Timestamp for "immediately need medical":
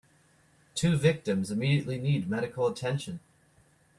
1.51-2.65